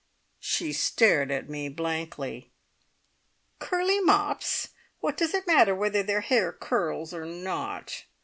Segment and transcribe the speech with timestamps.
[0.39, 2.51] She stared at me blankly.
[3.59, 4.69] "Curly mops!
[4.99, 8.05] What does it matter whether their hair curls or not?